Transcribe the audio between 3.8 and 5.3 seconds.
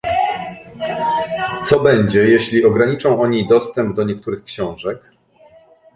do niektórych książek?